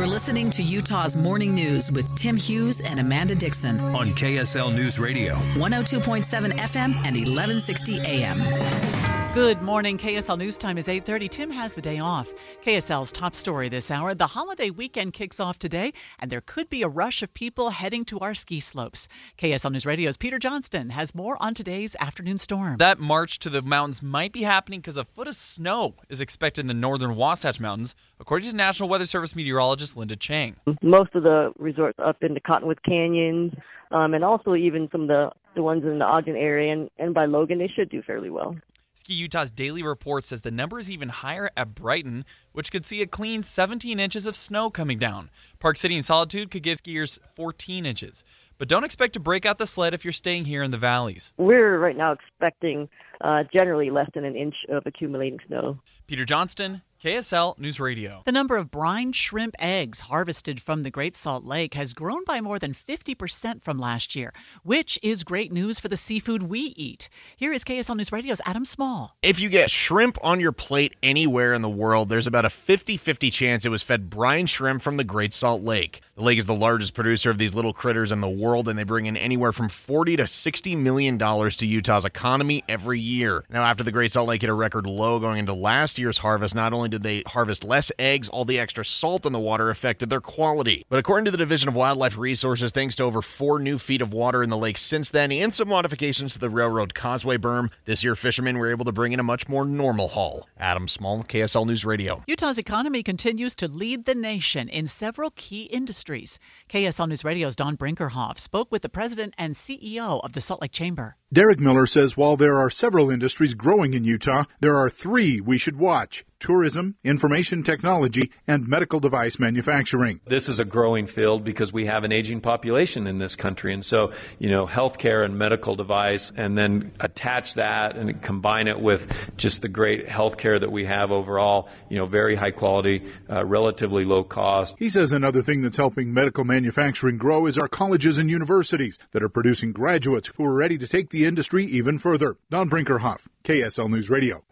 You're 0.00 0.08
listening 0.08 0.48
to 0.52 0.62
Utah's 0.62 1.14
Morning 1.14 1.54
News 1.54 1.92
with 1.92 2.16
Tim 2.16 2.34
Hughes 2.34 2.80
and 2.80 3.00
Amanda 3.00 3.34
Dixon 3.34 3.78
on 3.78 4.12
KSL 4.12 4.74
News 4.74 4.98
Radio, 4.98 5.34
102.7 5.34 6.52
FM 6.52 6.94
and 7.04 7.16
1160 7.18 8.00
AM. 8.06 9.09
Good 9.32 9.62
morning. 9.62 9.96
KSL 9.96 10.38
News 10.38 10.58
Time 10.58 10.76
is 10.76 10.88
8:30. 10.88 11.28
Tim 11.28 11.50
has 11.52 11.74
the 11.74 11.80
day 11.80 12.00
off. 12.00 12.34
KSL's 12.62 13.12
top 13.12 13.32
story 13.36 13.68
this 13.68 13.88
hour: 13.88 14.12
the 14.12 14.26
holiday 14.26 14.70
weekend 14.70 15.12
kicks 15.12 15.38
off 15.38 15.56
today, 15.56 15.92
and 16.18 16.32
there 16.32 16.40
could 16.40 16.68
be 16.68 16.82
a 16.82 16.88
rush 16.88 17.22
of 17.22 17.32
people 17.32 17.70
heading 17.70 18.04
to 18.06 18.18
our 18.18 18.34
ski 18.34 18.58
slopes. 18.58 19.06
KSL 19.38 19.70
News 19.70 19.86
Radio's 19.86 20.16
Peter 20.16 20.40
Johnston 20.40 20.90
has 20.90 21.14
more 21.14 21.36
on 21.38 21.54
today's 21.54 21.94
afternoon 22.00 22.38
storm. 22.38 22.78
That 22.78 22.98
march 22.98 23.38
to 23.38 23.50
the 23.50 23.62
mountains 23.62 24.02
might 24.02 24.32
be 24.32 24.42
happening 24.42 24.80
because 24.80 24.96
a 24.96 25.04
foot 25.04 25.28
of 25.28 25.36
snow 25.36 25.94
is 26.08 26.20
expected 26.20 26.62
in 26.62 26.66
the 26.66 26.74
northern 26.74 27.14
Wasatch 27.14 27.60
Mountains, 27.60 27.94
according 28.18 28.50
to 28.50 28.56
National 28.56 28.88
Weather 28.88 29.06
Service 29.06 29.36
meteorologist 29.36 29.96
Linda 29.96 30.16
Chang. 30.16 30.56
Most 30.82 31.14
of 31.14 31.22
the 31.22 31.52
resorts 31.56 32.00
up 32.04 32.16
in 32.24 32.34
the 32.34 32.40
Cottonwood 32.40 32.82
Canyons, 32.82 33.52
um, 33.92 34.12
and 34.12 34.24
also 34.24 34.56
even 34.56 34.88
some 34.90 35.02
of 35.02 35.08
the 35.08 35.30
the 35.54 35.62
ones 35.62 35.84
in 35.84 35.98
the 35.98 36.04
Ogden 36.04 36.36
area 36.36 36.72
and, 36.72 36.90
and 36.98 37.12
by 37.12 37.26
Logan, 37.26 37.58
they 37.58 37.68
should 37.68 37.90
do 37.90 38.02
fairly 38.02 38.30
well. 38.30 38.56
Ski 39.00 39.14
Utah's 39.14 39.50
daily 39.50 39.82
report 39.82 40.26
says 40.26 40.42
the 40.42 40.50
number 40.50 40.78
is 40.78 40.90
even 40.90 41.08
higher 41.08 41.48
at 41.56 41.74
Brighton, 41.74 42.26
which 42.52 42.70
could 42.70 42.84
see 42.84 43.00
a 43.00 43.06
clean 43.06 43.40
17 43.40 43.98
inches 43.98 44.26
of 44.26 44.36
snow 44.36 44.68
coming 44.68 44.98
down. 44.98 45.30
Park 45.58 45.78
City 45.78 45.94
and 45.94 46.04
Solitude 46.04 46.50
could 46.50 46.62
give 46.62 46.82
skiers 46.82 47.18
14 47.32 47.86
inches. 47.86 48.24
But 48.58 48.68
don't 48.68 48.84
expect 48.84 49.14
to 49.14 49.20
break 49.20 49.46
out 49.46 49.56
the 49.56 49.66
sled 49.66 49.94
if 49.94 50.04
you're 50.04 50.12
staying 50.12 50.44
here 50.44 50.62
in 50.62 50.70
the 50.70 50.76
valleys. 50.76 51.32
We're 51.38 51.78
right 51.78 51.96
now 51.96 52.12
expecting 52.12 52.90
uh, 53.22 53.44
generally 53.50 53.88
less 53.88 54.10
than 54.12 54.26
an 54.26 54.36
inch 54.36 54.56
of 54.68 54.82
accumulating 54.84 55.38
snow. 55.46 55.78
Peter 56.06 56.26
Johnston, 56.26 56.82
KSL 57.02 57.58
News 57.58 57.80
Radio. 57.80 58.20
The 58.26 58.30
number 58.30 58.58
of 58.58 58.70
brine 58.70 59.12
shrimp 59.12 59.54
eggs 59.58 60.02
harvested 60.02 60.60
from 60.60 60.82
the 60.82 60.90
Great 60.90 61.16
Salt 61.16 61.44
Lake 61.44 61.72
has 61.72 61.94
grown 61.94 62.24
by 62.26 62.42
more 62.42 62.58
than 62.58 62.74
50% 62.74 63.62
from 63.62 63.78
last 63.78 64.14
year, 64.14 64.34
which 64.64 64.98
is 65.02 65.24
great 65.24 65.50
news 65.50 65.80
for 65.80 65.88
the 65.88 65.96
seafood 65.96 66.42
we 66.42 66.74
eat. 66.76 67.08
Here 67.38 67.54
is 67.54 67.64
KSL 67.64 67.96
News 67.96 68.12
Radio's 68.12 68.42
Adam 68.44 68.66
Small. 68.66 69.16
If 69.22 69.40
you 69.40 69.48
get 69.48 69.70
shrimp 69.70 70.18
on 70.22 70.40
your 70.40 70.52
plate 70.52 70.94
anywhere 71.02 71.54
in 71.54 71.62
the 71.62 71.70
world, 71.70 72.10
there's 72.10 72.26
about 72.26 72.44
a 72.44 72.50
50 72.50 72.98
50 72.98 73.30
chance 73.30 73.64
it 73.64 73.70
was 73.70 73.82
fed 73.82 74.10
brine 74.10 74.46
shrimp 74.46 74.82
from 74.82 74.98
the 74.98 75.04
Great 75.04 75.32
Salt 75.32 75.62
Lake. 75.62 76.02
The 76.16 76.22
lake 76.22 76.38
is 76.38 76.44
the 76.44 76.54
largest 76.54 76.92
producer 76.92 77.30
of 77.30 77.38
these 77.38 77.54
little 77.54 77.72
critters 77.72 78.12
in 78.12 78.20
the 78.20 78.28
world, 78.28 78.68
and 78.68 78.78
they 78.78 78.84
bring 78.84 79.06
in 79.06 79.16
anywhere 79.16 79.52
from 79.52 79.70
40 79.70 80.16
to 80.16 80.26
60 80.26 80.76
million 80.76 81.16
dollars 81.16 81.56
to 81.56 81.66
Utah's 81.66 82.04
economy 82.04 82.62
every 82.68 83.00
year. 83.00 83.42
Now, 83.48 83.64
after 83.64 83.82
the 83.82 83.90
Great 83.90 84.12
Salt 84.12 84.28
Lake 84.28 84.42
hit 84.42 84.50
a 84.50 84.52
record 84.52 84.86
low 84.86 85.18
going 85.18 85.38
into 85.38 85.54
last 85.54 85.98
year's 85.98 86.18
harvest, 86.18 86.54
not 86.54 86.74
only 86.74 86.89
did 86.90 87.02
they 87.02 87.22
harvest 87.26 87.64
less 87.64 87.90
eggs, 87.98 88.28
all 88.28 88.44
the 88.44 88.58
extra 88.58 88.84
salt 88.84 89.24
in 89.24 89.32
the 89.32 89.40
water 89.40 89.70
affected 89.70 90.10
their 90.10 90.20
quality. 90.20 90.84
But 90.88 90.98
according 90.98 91.24
to 91.26 91.30
the 91.30 91.38
Division 91.38 91.68
of 91.68 91.74
Wildlife 91.74 92.18
Resources, 92.18 92.72
thanks 92.72 92.96
to 92.96 93.04
over 93.04 93.22
four 93.22 93.58
new 93.58 93.78
feet 93.78 94.02
of 94.02 94.12
water 94.12 94.42
in 94.42 94.50
the 94.50 94.56
lake 94.56 94.78
since 94.78 95.10
then 95.10 95.32
and 95.32 95.54
some 95.54 95.68
modifications 95.68 96.34
to 96.34 96.38
the 96.38 96.50
railroad 96.50 96.94
causeway 96.94 97.36
berm, 97.36 97.72
this 97.84 98.04
year 98.04 98.16
fishermen 98.16 98.58
were 98.58 98.70
able 98.70 98.84
to 98.84 98.92
bring 98.92 99.12
in 99.12 99.20
a 99.20 99.24
much 99.24 99.48
more 99.48 99.64
normal 99.64 100.08
haul. 100.08 100.48
Adam 100.58 100.88
Small, 100.88 101.22
KSL 101.22 101.66
News 101.66 101.84
Radio. 101.84 102.22
Utah's 102.26 102.58
economy 102.58 103.02
continues 103.02 103.54
to 103.56 103.68
lead 103.68 104.04
the 104.04 104.14
nation 104.14 104.68
in 104.68 104.88
several 104.88 105.30
key 105.36 105.64
industries. 105.64 106.38
KSL 106.68 107.08
News 107.08 107.24
Radio's 107.24 107.56
Don 107.56 107.76
Brinkerhoff 107.76 108.38
spoke 108.38 108.70
with 108.70 108.82
the 108.82 108.88
president 108.88 109.34
and 109.38 109.54
CEO 109.54 110.20
of 110.22 110.32
the 110.32 110.40
Salt 110.40 110.60
Lake 110.60 110.72
Chamber. 110.72 111.14
Derek 111.32 111.60
Miller 111.60 111.86
says 111.86 112.16
while 112.16 112.36
there 112.36 112.58
are 112.58 112.70
several 112.70 113.10
industries 113.10 113.54
growing 113.54 113.94
in 113.94 114.04
Utah, 114.04 114.44
there 114.60 114.76
are 114.76 114.90
three 114.90 115.40
we 115.40 115.58
should 115.58 115.78
watch 115.78 116.24
tourism, 116.40 116.96
information 117.04 117.62
technology, 117.62 118.32
and 118.46 118.66
medical 118.66 118.98
device 118.98 119.38
manufacturing. 119.38 120.20
This 120.26 120.48
is 120.48 120.58
a 120.58 120.64
growing 120.64 121.06
field 121.06 121.44
because 121.44 121.72
we 121.72 121.86
have 121.86 122.04
an 122.04 122.12
aging 122.12 122.40
population 122.40 123.06
in 123.06 123.18
this 123.18 123.36
country. 123.36 123.72
And 123.72 123.84
so, 123.84 124.12
you 124.38 124.50
know, 124.50 124.66
healthcare 124.66 125.24
and 125.24 125.38
medical 125.38 125.76
device, 125.76 126.32
and 126.34 126.56
then 126.56 126.92
attach 127.00 127.54
that 127.54 127.96
and 127.96 128.20
combine 128.22 128.66
it 128.66 128.80
with 128.80 129.06
just 129.36 129.62
the 129.62 129.68
great 129.68 130.08
healthcare 130.08 130.58
that 130.58 130.72
we 130.72 130.86
have 130.86 131.12
overall, 131.12 131.68
you 131.88 131.98
know, 131.98 132.06
very 132.06 132.34
high 132.34 132.50
quality, 132.50 133.06
uh, 133.30 133.44
relatively 133.44 134.04
low 134.04 134.24
cost. 134.24 134.76
He 134.78 134.88
says 134.88 135.12
another 135.12 135.42
thing 135.42 135.62
that's 135.62 135.76
helping 135.76 136.12
medical 136.12 136.44
manufacturing 136.44 137.18
grow 137.18 137.46
is 137.46 137.58
our 137.58 137.68
colleges 137.68 138.18
and 138.18 138.30
universities 138.30 138.98
that 139.12 139.22
are 139.22 139.28
producing 139.28 139.72
graduates 139.72 140.32
who 140.36 140.44
are 140.44 140.54
ready 140.54 140.78
to 140.78 140.88
take 140.88 141.10
the 141.10 141.26
industry 141.26 141.64
even 141.66 141.98
further. 141.98 142.36
Don 142.50 142.70
Brinkerhoff, 142.70 143.26
KSL 143.44 143.90
News 143.90 144.08
Radio. 144.08 144.42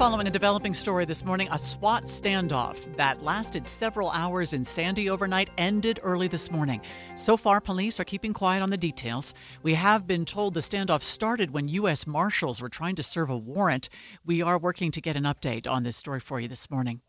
Following 0.00 0.28
a 0.28 0.30
developing 0.30 0.72
story 0.72 1.04
this 1.04 1.26
morning. 1.26 1.46
A 1.52 1.58
SWAT 1.58 2.04
standoff 2.04 2.96
that 2.96 3.22
lasted 3.22 3.66
several 3.66 4.10
hours 4.12 4.54
in 4.54 4.64
Sandy 4.64 5.10
overnight 5.10 5.50
ended 5.58 6.00
early 6.02 6.26
this 6.26 6.50
morning. 6.50 6.80
So 7.16 7.36
far, 7.36 7.60
police 7.60 8.00
are 8.00 8.04
keeping 8.04 8.32
quiet 8.32 8.62
on 8.62 8.70
the 8.70 8.78
details. 8.78 9.34
We 9.62 9.74
have 9.74 10.06
been 10.06 10.24
told 10.24 10.54
the 10.54 10.60
standoff 10.60 11.02
started 11.02 11.50
when 11.50 11.68
U.S. 11.68 12.06
Marshals 12.06 12.62
were 12.62 12.70
trying 12.70 12.94
to 12.94 13.02
serve 13.02 13.28
a 13.28 13.36
warrant. 13.36 13.90
We 14.24 14.40
are 14.40 14.58
working 14.58 14.90
to 14.92 15.02
get 15.02 15.16
an 15.16 15.24
update 15.24 15.68
on 15.68 15.82
this 15.82 15.98
story 15.98 16.20
for 16.20 16.40
you 16.40 16.48
this 16.48 16.70
morning. 16.70 17.02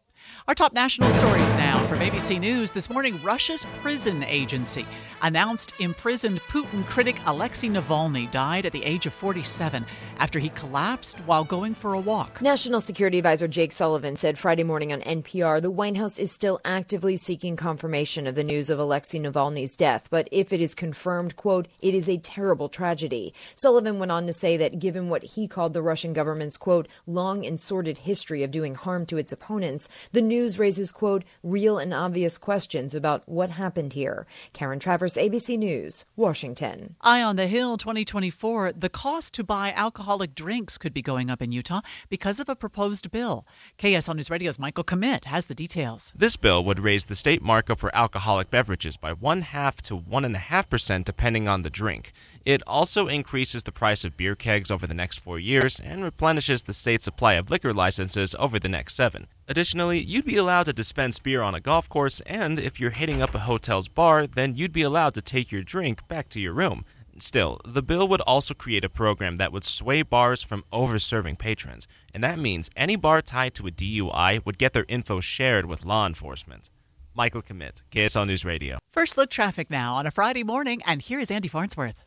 Our 0.45 0.53
top 0.53 0.73
national 0.73 1.11
stories 1.11 1.53
now 1.53 1.70
from 1.91 1.99
ABC 1.99 2.39
News. 2.39 2.71
This 2.71 2.89
morning, 2.89 3.21
Russia's 3.21 3.65
prison 3.81 4.23
agency 4.23 4.85
announced 5.21 5.73
imprisoned 5.79 6.39
Putin 6.43 6.85
critic 6.85 7.19
Alexei 7.25 7.67
Navalny 7.67 8.31
died 8.31 8.65
at 8.65 8.71
the 8.71 8.85
age 8.85 9.05
of 9.05 9.13
47 9.13 9.85
after 10.17 10.39
he 10.39 10.47
collapsed 10.49 11.19
while 11.25 11.43
going 11.43 11.73
for 11.73 11.93
a 11.93 11.99
walk. 11.99 12.41
National 12.41 12.79
Security 12.79 13.17
Advisor 13.17 13.49
Jake 13.49 13.73
Sullivan 13.73 14.15
said 14.15 14.37
Friday 14.37 14.63
morning 14.63 14.93
on 14.93 15.01
NPR 15.01 15.61
the 15.61 15.69
White 15.69 15.97
House 15.97 16.17
is 16.17 16.31
still 16.31 16.61
actively 16.63 17.17
seeking 17.17 17.57
confirmation 17.57 18.25
of 18.25 18.35
the 18.35 18.43
news 18.43 18.69
of 18.69 18.79
Alexei 18.79 19.19
Navalny's 19.19 19.75
death, 19.75 20.07
but 20.09 20.29
if 20.31 20.53
it 20.53 20.61
is 20.61 20.73
confirmed, 20.73 21.35
quote, 21.35 21.67
it 21.81 21.93
is 21.93 22.07
a 22.07 22.17
terrible 22.17 22.69
tragedy. 22.69 23.33
Sullivan 23.57 23.99
went 23.99 24.13
on 24.13 24.27
to 24.27 24.33
say 24.33 24.55
that 24.55 24.79
given 24.79 25.09
what 25.09 25.23
he 25.23 25.45
called 25.45 25.73
the 25.73 25.81
Russian 25.81 26.13
government's, 26.13 26.55
quote, 26.55 26.87
long 27.05 27.45
and 27.45 27.59
sordid 27.59 27.99
history 27.99 28.43
of 28.43 28.51
doing 28.51 28.75
harm 28.75 29.05
to 29.07 29.17
its 29.17 29.33
opponents, 29.33 29.89
the 30.13 30.21
news 30.21 30.57
raises, 30.57 30.91
quote, 30.91 31.25
real 31.43 31.80
and 31.81 31.93
obvious 31.93 32.37
questions 32.37 32.95
about 32.95 33.27
what 33.27 33.49
happened 33.49 33.93
here. 33.93 34.25
Karen 34.53 34.79
Travers, 34.79 35.15
ABC 35.15 35.57
News, 35.57 36.05
Washington. 36.15 36.95
Eye 37.01 37.21
on 37.21 37.35
the 37.35 37.47
Hill 37.47 37.75
2024. 37.77 38.73
The 38.73 38.89
cost 38.89 39.33
to 39.33 39.43
buy 39.43 39.73
alcoholic 39.75 40.35
drinks 40.35 40.77
could 40.77 40.93
be 40.93 41.01
going 41.01 41.29
up 41.29 41.41
in 41.41 41.51
Utah 41.51 41.81
because 42.09 42.39
of 42.39 42.47
a 42.47 42.55
proposed 42.55 43.11
bill. 43.11 43.43
KSL 43.77 44.15
News 44.15 44.29
Radio's 44.29 44.59
Michael 44.59 44.83
Commit 44.83 45.25
has 45.25 45.47
the 45.47 45.55
details. 45.55 46.13
This 46.15 46.37
bill 46.37 46.63
would 46.63 46.79
raise 46.79 47.05
the 47.05 47.15
state 47.15 47.41
markup 47.41 47.79
for 47.79 47.93
alcoholic 47.95 48.49
beverages 48.49 48.95
by 48.95 49.11
one 49.11 49.41
half 49.41 49.81
to 49.81 49.95
one 49.95 50.23
and 50.23 50.35
a 50.35 50.39
half 50.39 50.69
percent 50.69 51.05
depending 51.05 51.47
on 51.47 51.63
the 51.63 51.69
drink. 51.69 52.11
It 52.45 52.61
also 52.65 53.07
increases 53.07 53.63
the 53.63 53.71
price 53.71 54.05
of 54.05 54.15
beer 54.15 54.35
kegs 54.35 54.71
over 54.71 54.87
the 54.87 54.93
next 54.93 55.19
four 55.19 55.39
years 55.39 55.79
and 55.79 56.03
replenishes 56.03 56.63
the 56.63 56.73
state's 56.73 57.03
supply 57.03 57.33
of 57.33 57.49
liquor 57.49 57.73
licenses 57.73 58.35
over 58.39 58.59
the 58.59 58.69
next 58.69 58.95
seven. 58.95 59.27
Additionally, 59.51 59.99
you'd 59.99 60.23
be 60.23 60.37
allowed 60.37 60.63
to 60.63 60.71
dispense 60.71 61.19
beer 61.19 61.41
on 61.41 61.53
a 61.53 61.59
golf 61.59 61.89
course, 61.89 62.21
and 62.21 62.57
if 62.57 62.79
you're 62.79 62.89
hitting 62.89 63.21
up 63.21 63.35
a 63.35 63.39
hotel's 63.39 63.89
bar, 63.89 64.25
then 64.25 64.55
you'd 64.55 64.71
be 64.71 64.81
allowed 64.81 65.13
to 65.13 65.21
take 65.21 65.51
your 65.51 65.61
drink 65.61 66.07
back 66.07 66.29
to 66.29 66.39
your 66.39 66.53
room. 66.53 66.85
Still, 67.17 67.59
the 67.65 67.83
bill 67.83 68.07
would 68.07 68.21
also 68.21 68.53
create 68.53 68.85
a 68.85 68.89
program 68.89 69.35
that 69.35 69.51
would 69.51 69.65
sway 69.65 70.03
bars 70.03 70.41
from 70.41 70.63
over-serving 70.71 71.35
patrons, 71.35 71.85
and 72.13 72.23
that 72.23 72.39
means 72.39 72.69
any 72.77 72.95
bar 72.95 73.21
tied 73.21 73.53
to 73.55 73.67
a 73.67 73.71
DUI 73.71 74.45
would 74.45 74.57
get 74.57 74.71
their 74.71 74.85
info 74.87 75.19
shared 75.19 75.65
with 75.65 75.83
law 75.83 76.07
enforcement. 76.07 76.69
Michael 77.13 77.41
Commit, 77.41 77.83
KSL 77.91 78.27
News 78.27 78.45
Radio. 78.45 78.77
First 78.93 79.17
look 79.17 79.29
traffic 79.29 79.69
now 79.69 79.95
on 79.95 80.07
a 80.07 80.11
Friday 80.11 80.45
morning, 80.45 80.81
and 80.85 81.01
here 81.01 81.19
is 81.19 81.29
Andy 81.29 81.49
Farnsworth. 81.49 82.01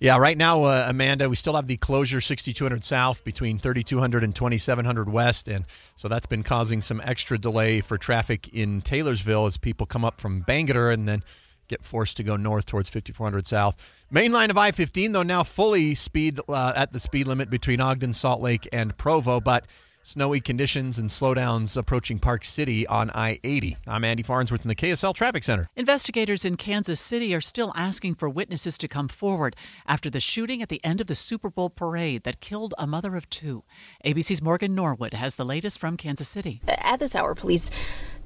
Yeah, 0.00 0.18
right 0.18 0.36
now, 0.36 0.62
uh, 0.62 0.86
Amanda, 0.88 1.28
we 1.28 1.34
still 1.34 1.56
have 1.56 1.66
the 1.66 1.76
closure 1.76 2.20
6200 2.20 2.84
south 2.84 3.24
between 3.24 3.58
3200 3.58 4.22
and 4.22 4.34
2700 4.34 5.08
west. 5.08 5.48
And 5.48 5.64
so 5.96 6.06
that's 6.06 6.26
been 6.26 6.44
causing 6.44 6.82
some 6.82 7.00
extra 7.04 7.36
delay 7.36 7.80
for 7.80 7.98
traffic 7.98 8.48
in 8.48 8.80
Taylorsville 8.80 9.46
as 9.46 9.56
people 9.56 9.86
come 9.86 10.04
up 10.04 10.20
from 10.20 10.44
Bangerter 10.44 10.92
and 10.92 11.08
then 11.08 11.24
get 11.66 11.84
forced 11.84 12.16
to 12.18 12.22
go 12.22 12.36
north 12.36 12.66
towards 12.66 12.88
5400 12.88 13.44
south. 13.46 14.04
Main 14.10 14.30
line 14.30 14.50
of 14.50 14.56
I 14.56 14.70
15, 14.70 15.12
though, 15.12 15.24
now 15.24 15.42
fully 15.42 15.96
speed 15.96 16.38
uh, 16.48 16.72
at 16.76 16.92
the 16.92 17.00
speed 17.00 17.26
limit 17.26 17.50
between 17.50 17.80
Ogden, 17.80 18.14
Salt 18.14 18.40
Lake, 18.40 18.68
and 18.72 18.96
Provo. 18.96 19.40
But 19.40 19.66
snowy 20.08 20.40
conditions 20.40 20.98
and 20.98 21.10
slowdowns 21.10 21.76
approaching 21.76 22.18
Park 22.18 22.42
City 22.42 22.86
on 22.86 23.10
I 23.10 23.38
80. 23.44 23.76
I'm 23.86 24.04
Andy 24.04 24.22
Farnsworth 24.22 24.64
in 24.64 24.68
the 24.70 24.74
KSL 24.74 25.14
Traffic 25.14 25.44
Center. 25.44 25.68
Investigators 25.76 26.46
in 26.46 26.56
Kansas 26.56 26.98
City 26.98 27.34
are 27.34 27.42
still 27.42 27.74
asking 27.76 28.14
for 28.14 28.30
witnesses 28.30 28.78
to 28.78 28.88
come 28.88 29.08
forward 29.08 29.54
after 29.86 30.08
the 30.08 30.18
shooting 30.18 30.62
at 30.62 30.70
the 30.70 30.82
end 30.82 31.02
of 31.02 31.08
the 31.08 31.14
Super 31.14 31.50
Bowl 31.50 31.68
parade 31.68 32.22
that 32.22 32.40
killed 32.40 32.72
a 32.78 32.86
mother 32.86 33.16
of 33.16 33.28
two. 33.28 33.64
ABC's 34.02 34.40
Morgan 34.40 34.74
Norwood 34.74 35.12
has 35.12 35.34
the 35.34 35.44
latest 35.44 35.78
from 35.78 35.98
Kansas 35.98 36.28
City. 36.28 36.58
At 36.66 37.00
this 37.00 37.14
hour, 37.14 37.34
police 37.34 37.70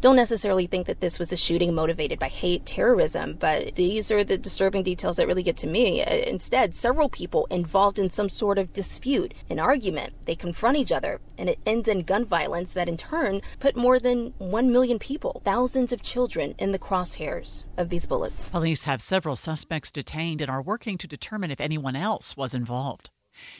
don't 0.02 0.16
necessarily 0.16 0.66
think 0.66 0.88
that 0.88 1.00
this 1.00 1.20
was 1.20 1.32
a 1.32 1.36
shooting 1.36 1.72
motivated 1.74 2.18
by 2.18 2.26
hate, 2.26 2.66
terrorism, 2.66 3.36
but 3.38 3.76
these 3.76 4.10
are 4.10 4.24
the 4.24 4.36
disturbing 4.36 4.82
details 4.82 5.16
that 5.16 5.28
really 5.28 5.44
get 5.44 5.56
to 5.58 5.68
me. 5.68 6.02
Uh, 6.02 6.12
instead, 6.26 6.74
several 6.74 7.08
people 7.08 7.46
involved 7.50 8.00
in 8.00 8.10
some 8.10 8.28
sort 8.28 8.58
of 8.58 8.72
dispute, 8.72 9.32
an 9.48 9.60
argument, 9.60 10.12
they 10.26 10.34
confront 10.34 10.76
each 10.76 10.90
other, 10.90 11.20
and 11.38 11.48
it 11.48 11.60
ends 11.64 11.88
in 11.88 12.02
gun 12.02 12.24
violence 12.24 12.72
that 12.72 12.88
in 12.88 12.96
turn 12.96 13.40
put 13.60 13.76
more 13.76 14.00
than 14.00 14.34
1 14.38 14.72
million 14.72 14.98
people, 14.98 15.40
thousands 15.44 15.92
of 15.92 16.02
children, 16.02 16.56
in 16.58 16.72
the 16.72 16.80
crosshairs 16.80 17.62
of 17.78 17.88
these 17.88 18.04
bullets. 18.04 18.50
Police 18.50 18.86
have 18.86 19.00
several 19.00 19.36
suspects 19.36 19.92
detained 19.92 20.40
and 20.40 20.50
are 20.50 20.60
working 20.60 20.98
to 20.98 21.06
determine 21.06 21.52
if 21.52 21.60
anyone 21.60 21.94
else 21.94 22.36
was 22.36 22.54
involved. 22.54 23.11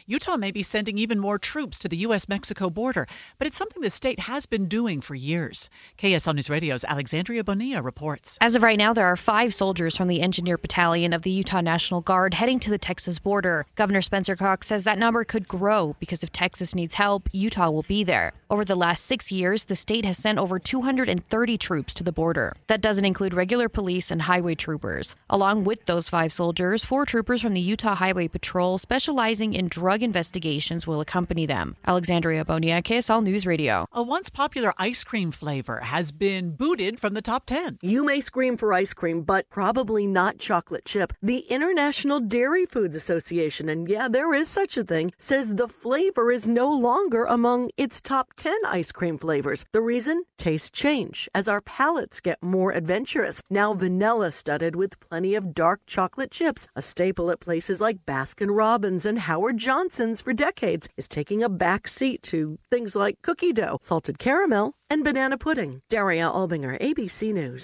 Utah 0.07 0.37
may 0.37 0.51
be 0.51 0.63
sending 0.63 0.99
even 0.99 1.19
more 1.19 1.39
troops 1.39 1.79
to 1.81 1.89
the 1.89 1.97
U.S. 1.99 2.29
Mexico 2.29 2.71
border, 2.71 3.07
but 3.39 3.47
it's 3.47 3.57
something 3.57 3.83
the 3.83 3.91
state 3.91 4.21
has 4.21 4.47
been 4.47 4.67
doing 4.67 5.01
for 5.01 5.15
years. 5.15 5.69
KSL 5.99 6.35
News 6.35 6.51
Radio's 6.51 6.85
Alexandria 6.85 7.45
Bonilla 7.45 7.83
reports. 7.83 8.39
As 8.41 8.55
of 8.55 8.63
right 8.63 8.79
now, 8.79 8.93
there 8.93 9.07
are 9.07 9.17
five 9.17 9.55
soldiers 9.55 9.97
from 9.97 10.09
the 10.09 10.21
Engineer 10.21 10.59
Battalion 10.59 11.13
of 11.13 11.23
the 11.23 11.31
Utah 11.31 11.61
National 11.61 12.01
Guard 12.01 12.35
heading 12.35 12.59
to 12.61 12.71
the 12.71 12.79
Texas 12.79 13.19
border. 13.19 13.67
Governor 13.75 14.03
Spencer 14.03 14.37
Cox 14.37 14.67
says 14.67 14.85
that 14.85 14.99
number 14.99 15.25
could 15.25 15.49
grow 15.49 15.97
because 16.01 16.23
if 16.23 16.33
Texas 16.33 16.75
needs 16.75 16.95
help, 16.95 17.29
Utah 17.33 17.71
will 17.71 17.83
be 17.83 18.05
there. 18.05 18.33
Over 18.51 18.65
the 18.65 18.77
last 18.77 19.05
six 19.05 19.33
years, 19.33 19.65
the 19.65 19.77
state 19.77 20.05
has 20.05 20.19
sent 20.19 20.39
over 20.39 20.59
230 20.59 21.57
troops 21.59 21.95
to 21.95 22.05
the 22.05 22.13
border. 22.13 22.55
That 22.67 22.83
doesn't 22.83 23.05
include 23.05 23.35
regular 23.35 23.69
police 23.69 24.11
and 24.11 24.23
highway 24.23 24.55
troopers. 24.55 25.17
Along 25.31 25.65
with 25.65 25.87
those 25.87 26.09
five 26.09 26.33
soldiers, 26.33 26.85
four 26.85 27.07
troopers 27.07 27.41
from 27.41 27.55
the 27.55 27.61
Utah 27.61 27.95
Highway 27.95 28.29
Patrol 28.29 28.77
specializing 28.77 29.55
in 29.55 29.62
drug 29.69 30.03
investigations 30.03 30.87
will 30.87 31.01
accompany 31.01 31.47
them. 31.47 31.77
Alexandria 31.87 32.45
Bonilla, 32.45 32.83
KSL 32.83 33.23
News 33.23 33.47
Radio. 33.47 33.87
A 33.93 34.03
once 34.03 34.31
popular 34.31 34.73
ice 34.79 35.05
cream 35.05 35.31
flavor 35.31 35.81
has 35.81 36.13
been 36.13 36.53
booted 36.53 36.99
from 36.99 37.15
the 37.15 37.23
top 37.23 37.47
10. 37.47 37.79
You 37.83 38.05
may 38.05 38.21
scream 38.21 38.57
for 38.57 38.73
ice 38.73 38.95
cream, 38.95 39.23
but 39.23 39.49
probably 39.51 40.07
not 40.07 40.39
chocolate 40.39 40.85
chip. 40.85 41.13
The 41.23 41.41
International 41.51 42.21
Dairy 42.21 42.67
Foods 42.67 42.97
Association, 42.97 43.69
and 43.69 43.89
yeah, 43.89 44.09
there 44.09 44.33
is 44.35 44.49
such 44.49 44.77
a 44.77 44.85
thing, 44.85 45.13
says 45.19 45.55
the 45.55 45.69
flavor 45.69 46.31
is 46.31 46.47
no 46.47 46.69
longer 46.69 47.25
among 47.25 47.71
its 47.77 48.01
top 48.01 48.31
10 48.37 48.57
ice 48.67 48.93
cream 48.93 49.19
flavors. 49.19 49.65
The 49.73 49.83
reason? 49.83 50.25
Tastes 50.39 50.71
change 50.71 51.29
as 51.35 51.49
our 51.49 51.61
palates 51.61 52.21
get 52.21 52.43
more 52.43 52.73
adventurous. 52.73 53.41
Now 53.51 53.75
vanilla 53.75 54.33
studded 54.33 54.77
with 54.77 54.99
plenty 55.01 55.35
of 55.35 55.55
dark 55.55 55.81
chocolate 55.87 56.31
chips, 56.31 56.67
a 56.75 56.83
staple 56.83 57.31
at 57.31 57.41
places 57.41 57.81
like 57.81 58.05
Baskin 58.07 58.57
Robbins 58.57 59.07
and 59.07 59.21
Howard 59.21 59.52
Johnson's 59.53 60.21
for 60.21 60.33
decades, 60.33 60.89
is 60.97 61.09
taking 61.09 61.43
a 61.43 61.49
back 61.49 61.89
seat 61.89 62.23
to 62.25 62.59
things 62.71 62.97
like 62.97 63.21
cookie 63.23 63.53
dough, 63.53 63.79
salted 63.83 64.19
caramel, 64.19 64.75
and 64.91 65.05
banana 65.05 65.39
pudding. 65.39 65.81
Daria 65.89 66.25
Albinger, 66.29 66.81
ABC 66.81 67.33
News. 67.33 67.61